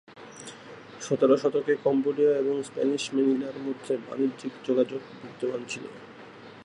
[1.01, 5.85] সতের শতকে কম্বোডিয়া এবং স্প্যানিশ ম্যানিলার মধ্যে বাণিজ্যিক যোগাযোগ বিদ্যমান ছিল।